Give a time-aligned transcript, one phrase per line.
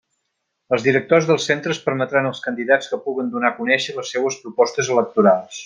[0.77, 4.91] Els directors dels centres permetran als candidats que puguen donar a conéixer les seues propostes
[4.97, 5.55] electorals.